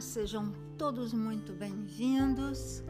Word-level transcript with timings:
Sejam 0.00 0.52
todos 0.76 1.14
muito 1.14 1.54
bem-vindos. 1.54 2.84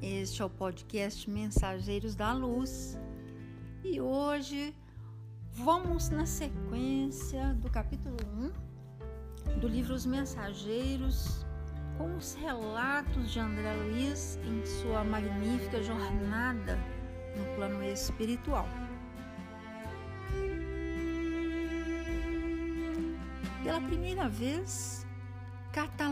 Este 0.00 0.40
é 0.40 0.44
o 0.44 0.48
podcast 0.48 1.28
Mensageiros 1.28 2.14
da 2.14 2.32
Luz 2.32 2.98
e 3.84 4.00
hoje 4.00 4.74
vamos 5.52 6.08
na 6.08 6.24
sequência 6.24 7.52
do 7.54 7.68
capítulo 7.68 8.16
1 9.54 9.60
do 9.60 9.68
livro 9.68 9.94
Os 9.94 10.06
Mensageiros 10.06 11.44
com 11.98 12.16
os 12.16 12.32
relatos 12.34 13.30
de 13.30 13.38
André 13.38 13.74
Luiz 13.74 14.38
em 14.42 14.64
sua 14.64 15.04
magnífica 15.04 15.82
jornada 15.82 16.78
no 17.36 17.54
plano 17.56 17.84
espiritual. 17.84 18.66
Pela 23.62 23.80
primeira 23.82 24.26
vez, 24.26 25.06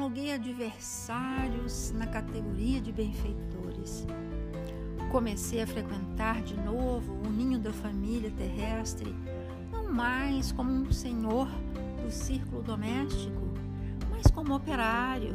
cataloguei 0.09 0.33
adversários 0.33 1.93
na 1.93 2.07
categoria 2.07 2.81
de 2.81 2.91
benfeitores. 2.91 4.07
Comecei 5.11 5.61
a 5.61 5.67
frequentar 5.67 6.41
de 6.43 6.57
novo 6.57 7.13
o 7.27 7.31
ninho 7.31 7.59
da 7.59 7.73
família 7.73 8.31
terrestre, 8.31 9.15
não 9.71 9.93
mais 9.93 10.51
como 10.51 10.71
um 10.71 10.91
senhor 10.91 11.47
do 12.03 12.11
círculo 12.11 12.63
doméstico, 12.63 13.53
mas 14.11 14.27
como 14.29 14.55
operário 14.55 15.35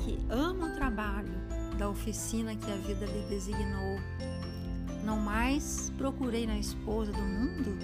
que 0.00 0.18
ama 0.28 0.66
o 0.66 0.74
trabalho 0.74 1.34
da 1.78 1.88
oficina 1.88 2.56
que 2.56 2.70
a 2.72 2.76
vida 2.76 3.06
lhe 3.06 3.24
designou. 3.28 4.00
Não 5.04 5.20
mais 5.20 5.92
procurei 5.96 6.44
na 6.44 6.58
esposa 6.58 7.12
do 7.12 7.22
mundo 7.22 7.78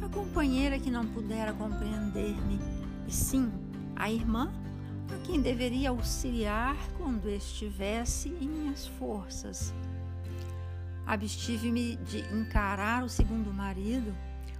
a 0.00 0.08
companheira 0.08 0.78
que 0.78 0.92
não 0.92 1.04
pudera 1.06 1.52
compreender-me, 1.52 2.60
e 3.08 3.12
sim 3.12 3.50
a 3.96 4.10
irmã 4.10 4.52
a 5.14 5.18
quem 5.26 5.40
deveria 5.40 5.90
auxiliar 5.90 6.76
quando 6.96 7.28
estivesse 7.28 8.28
em 8.28 8.48
minhas 8.48 8.86
forças. 8.86 9.72
Abstive-me 11.06 11.96
de 11.96 12.20
encarar 12.34 13.04
o 13.04 13.08
segundo 13.08 13.52
marido 13.52 14.14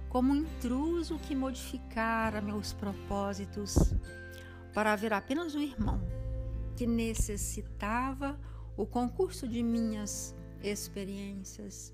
como 0.09 0.31
um 0.31 0.35
intruso 0.35 1.17
que 1.17 1.35
modificara 1.35 2.39
meus 2.39 2.71
propósitos, 2.71 3.95
para 4.71 4.95
ver 4.95 5.11
apenas 5.11 5.55
um 5.55 5.61
irmão 5.61 5.99
que 6.75 6.85
necessitava 6.85 8.39
o 8.77 8.85
concurso 8.85 9.47
de 9.47 9.63
minhas 9.63 10.35
experiências. 10.61 11.93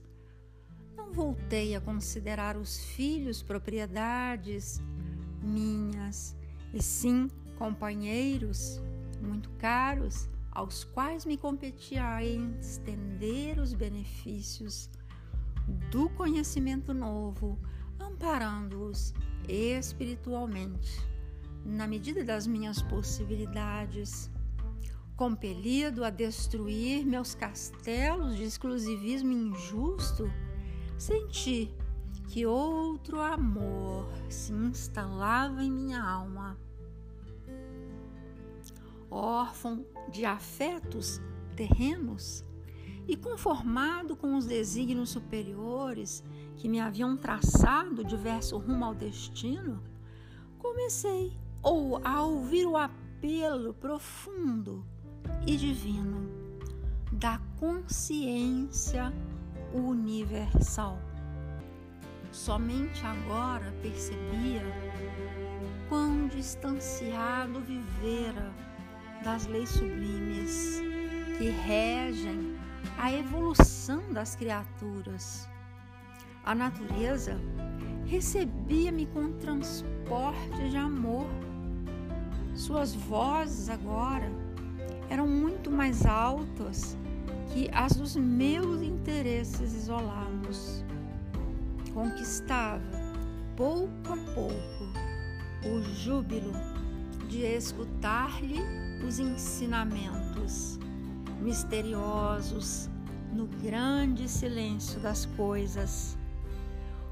Não 0.98 1.14
voltei 1.14 1.76
a 1.76 1.82
considerar 1.82 2.58
os 2.58 2.78
filhos 2.78 3.42
propriedades 3.42 4.82
minhas, 5.42 6.36
e 6.74 6.84
sim 6.84 7.30
companheiros 7.60 8.82
muito 9.22 9.50
caros 9.52 10.30
aos 10.50 10.86
quais 10.86 11.26
me 11.26 11.38
competia 11.38 12.24
estender 12.24 13.60
os 13.60 13.74
benefícios 13.74 14.90
do 15.92 16.10
conhecimento 16.10 16.94
novo, 16.94 17.60
amparando-os 18.00 19.14
espiritualmente, 19.48 21.06
na 21.66 21.86
medida 21.86 22.24
das 22.24 22.48
minhas 22.48 22.82
possibilidades. 22.82 24.32
Compelido 25.16 26.06
a 26.06 26.10
destruir 26.10 27.06
meus 27.06 27.36
castelos 27.36 28.38
de 28.38 28.44
exclusivismo 28.44 29.34
injusto, 29.34 30.32
senti 30.98 31.76
que 32.30 32.46
outro 32.46 33.20
amor 33.22 34.10
se 34.30 34.54
instalava 34.54 35.62
em 35.62 35.70
minha 35.70 36.02
alma 36.02 36.58
órfão 39.10 39.86
de 40.12 40.26
afetos 40.26 41.22
terrenos 41.56 42.46
e 43.08 43.18
conformado 43.18 44.16
com 44.16 44.38
os 44.38 44.46
desígnios 44.46 45.10
superiores 45.10 46.24
que 46.56 46.70
me 46.70 46.80
haviam 46.80 47.18
traçado 47.18 48.04
diverso 48.04 48.58
rumo 48.58 48.86
ao 48.86 48.94
destino, 48.94 49.82
comecei 50.60 51.36
ou 51.64 52.00
a 52.06 52.24
ouvir 52.24 52.66
o 52.66 52.78
apelo 52.78 53.74
profundo 53.74 54.86
e 55.48 55.58
divino 55.58 56.30
da 57.12 57.42
consciência 57.60 59.12
universal. 59.74 61.00
Somente 62.32 63.04
agora 63.06 63.74
percebia 63.82 64.62
quão 65.90 66.28
distanciado 66.28 67.60
vivera 67.62 68.54
das 69.24 69.46
leis 69.48 69.70
sublimes 69.70 70.82
que 71.38 71.50
regem 71.50 72.58
a 72.98 73.14
evolução 73.14 74.02
das 74.14 74.36
criaturas. 74.36 75.48
A 76.44 76.56
natureza 76.56 77.40
recebia-me 78.06 79.06
com 79.08 79.32
transporte 79.34 80.70
de 80.70 80.78
amor. 80.78 81.28
Suas 82.56 82.94
vozes 82.94 83.70
agora 83.70 84.30
eram 85.10 85.28
muito 85.28 85.72
mais 85.72 86.06
altas 86.06 86.98
que 87.54 87.70
as 87.74 87.96
dos 87.96 88.16
meus 88.16 88.82
interesses 88.82 89.74
isolados. 89.74 90.84
Conquistava, 91.94 92.84
pouco 93.56 94.14
a 94.14 94.18
pouco, 94.34 94.84
o 95.66 95.82
júbilo 95.96 96.54
de 97.28 97.44
escutar-lhe 97.44 98.89
os 99.06 99.20
ensinamentos 99.20 100.80
misteriosos 101.42 102.90
no 103.32 103.48
grande 103.48 104.28
silêncio 104.28 105.00
das 105.00 105.26
coisas. 105.26 106.18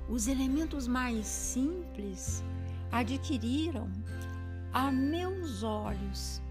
Os 0.10 0.28
elementos 0.28 0.88
mais 0.88 1.26
simples 1.26 2.44
adquiriram 2.92 3.90
a 4.74 4.92
meus 4.92 5.64
olhos 5.64 6.42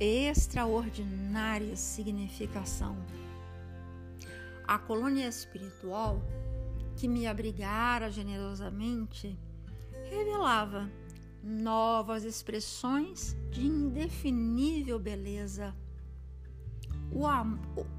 extraordinária 0.00 1.76
significação. 1.76 2.96
A 4.66 4.78
colônia 4.78 5.28
espiritual 5.28 6.22
que 6.96 7.06
me 7.06 7.26
abrigara 7.26 8.10
generosamente 8.10 9.38
revelava 10.10 10.90
novas 11.42 12.24
expressões 12.24 13.36
de 13.50 13.66
indefinível 13.66 14.98
beleza. 14.98 15.74
O, 17.10 17.26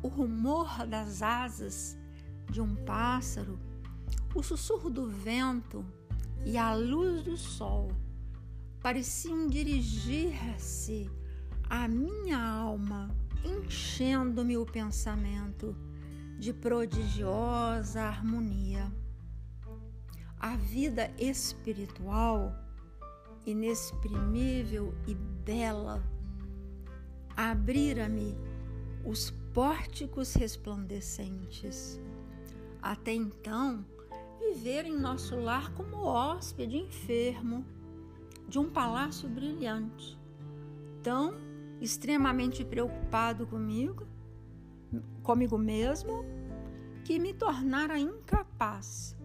o, 0.02 0.08
rumor 0.08 0.88
das 0.88 1.22
asas 1.22 1.98
de 2.50 2.62
um 2.62 2.74
pássaro, 2.74 3.60
o 4.34 4.42
sussurro 4.42 4.90
do 4.90 5.08
vento 5.08 5.86
e 6.46 6.58
a 6.58 6.74
luz 6.74 7.24
do 7.24 7.38
sol 7.38 7.92
pareciam 8.82 9.48
dirigir-se 9.48 11.10
à 11.70 11.88
minha 11.88 12.40
alma, 12.40 13.16
enchendo-me 13.44 14.58
o 14.58 14.66
pensamento 14.66 15.76
de 16.40 16.52
prodigiosa 16.52 18.02
harmonia. 18.02 18.92
A 20.40 20.58
vida 20.58 21.10
espiritual 21.18 22.63
inexprimível 23.46 24.94
e 25.08 25.14
bela, 25.14 26.04
abrira-me 27.36 28.38
os 29.04 29.32
pórticos 29.54 30.34
resplandecentes. 30.34 32.00
Até 32.82 33.14
então, 33.14 33.86
viver 34.40 34.86
em 34.86 34.98
nosso 34.98 35.36
lar 35.36 35.74
como 35.74 35.98
hóspede 35.98 36.78
enfermo 36.78 37.66
de 38.48 38.60
um 38.60 38.70
palácio 38.70 39.28
brilhante, 39.30 40.18
tão 41.02 41.34
extremamente 41.82 42.64
preocupado 42.64 43.48
comigo, 43.48 44.08
comigo 45.22 45.58
mesmo, 45.58 46.26
que 47.04 47.20
me 47.20 47.34
tornara 47.34 47.98
incapaz 47.98 49.18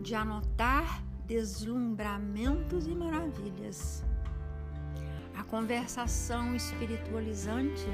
de 0.00 0.14
anotar 0.14 1.05
deslumbramentos 1.26 2.86
e 2.86 2.94
maravilhas. 2.94 4.04
A 5.36 5.42
conversação 5.44 6.54
espiritualizante 6.54 7.86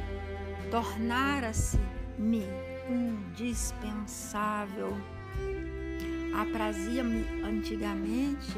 tornara-se-me 0.71 2.45
indispensável. 2.89 4.93
Aprazia-me 6.35 7.43
antigamente 7.43 8.53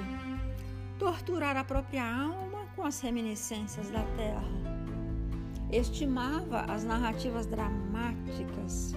torturar 0.99 1.56
a 1.56 1.65
própria 1.65 2.05
alma 2.05 2.67
com 2.77 2.85
as 2.85 3.00
reminiscências 3.00 3.91
da 3.91 4.03
terra. 4.17 4.65
Estimava 5.70 6.61
as 6.62 6.85
narrativas 6.85 7.47
dramáticas 7.47 8.94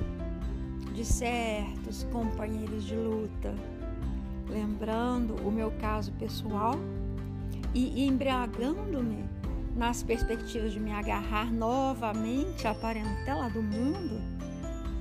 de 0.94 1.06
certos 1.06 2.04
companheiros 2.12 2.84
de 2.84 2.96
luta 2.96 3.56
lembrando 4.50 5.36
o 5.48 5.52
meu 5.52 5.72
caso 5.80 6.12
pessoal 6.14 6.76
e 7.74 8.06
embriagando-me 8.06 9.28
nas 9.76 10.02
perspectivas 10.02 10.72
de 10.72 10.80
me 10.80 10.92
agarrar 10.92 11.52
novamente 11.52 12.68
à 12.68 12.74
parentela 12.74 13.50
do 13.50 13.62
mundo, 13.62 14.20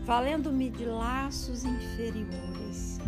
valendo-me 0.04 0.68
de 0.68 0.84
laços 0.84 1.64
inferiores. 1.64 2.98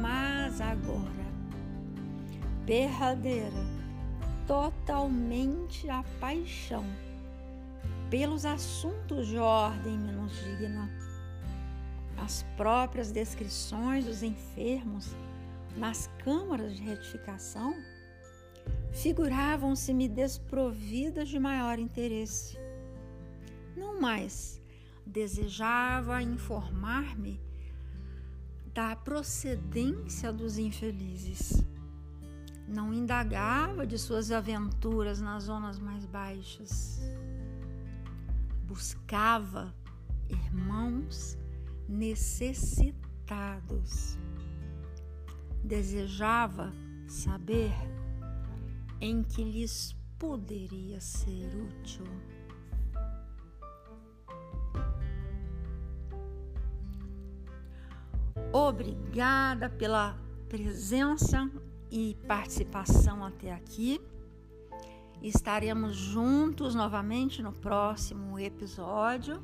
Mas 0.00 0.60
agora, 0.60 1.26
verdadeira, 2.66 3.64
totalmente 4.46 5.88
a 5.88 6.04
paixão 6.20 6.84
pelos 8.10 8.44
assuntos 8.44 9.28
de 9.28 9.38
ordem 9.38 9.98
menos 9.98 10.32
digna, 10.44 10.90
as 12.22 12.44
próprias 12.56 13.10
descrições 13.10 14.04
dos 14.04 14.22
enfermos 14.22 15.08
nas 15.76 16.08
câmaras 16.22 16.76
de 16.76 16.82
retificação 16.82 17.74
figuravam-se-me 18.92 20.08
desprovidas 20.08 21.28
de 21.28 21.40
maior 21.40 21.80
interesse. 21.80 22.56
Não 23.76 24.00
mais 24.00 24.60
desejava 25.04 26.22
informar-me 26.22 27.40
da 28.72 28.94
procedência 28.94 30.32
dos 30.32 30.58
infelizes. 30.58 31.64
Não 32.68 32.94
indagava 32.94 33.84
de 33.84 33.98
suas 33.98 34.30
aventuras 34.30 35.20
nas 35.20 35.44
zonas 35.44 35.78
mais 35.80 36.06
baixas. 36.06 37.00
Buscava 38.64 39.74
irmãos 40.28 41.41
necessitados. 41.88 44.18
Desejava 45.64 46.72
saber 47.06 47.72
em 49.00 49.22
que 49.22 49.44
lhes 49.44 49.96
poderia 50.18 51.00
ser 51.00 51.54
útil. 51.54 52.04
Obrigada 58.52 59.70
pela 59.70 60.18
presença 60.48 61.48
e 61.90 62.16
participação 62.26 63.24
até 63.24 63.52
aqui. 63.52 64.00
Estaremos 65.22 65.96
juntos 65.96 66.74
novamente 66.74 67.42
no 67.42 67.52
próximo 67.52 68.38
episódio. 68.38 69.40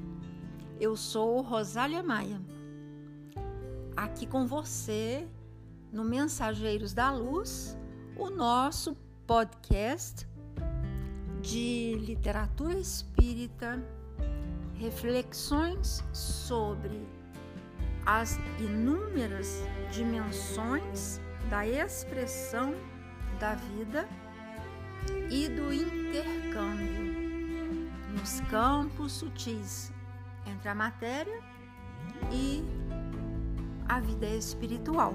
Eu 0.80 0.94
sou 0.94 1.40
Rosália 1.40 2.04
Maia, 2.04 2.40
aqui 3.96 4.24
com 4.28 4.46
você 4.46 5.26
no 5.92 6.04
Mensageiros 6.04 6.94
da 6.94 7.10
Luz, 7.10 7.76
o 8.16 8.30
nosso 8.30 8.96
podcast 9.26 10.24
de 11.40 11.96
literatura 11.96 12.78
espírita, 12.78 13.82
reflexões 14.76 16.04
sobre 16.12 17.04
as 18.06 18.38
inúmeras 18.60 19.60
dimensões 19.90 21.20
da 21.50 21.66
expressão 21.66 22.72
da 23.40 23.56
vida 23.56 24.08
e 25.28 25.48
do 25.48 25.72
intercâmbio 25.72 27.18
nos 28.14 28.40
campos 28.42 29.10
sutis 29.10 29.92
entre 30.46 30.68
a 30.68 30.74
matéria 30.74 31.40
e 32.30 32.64
a 33.88 34.00
vida 34.00 34.26
espiritual. 34.26 35.14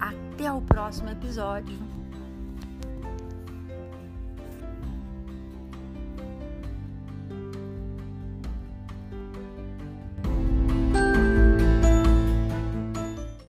Até 0.00 0.50
o 0.52 0.60
próximo 0.60 1.10
episódio. 1.10 1.95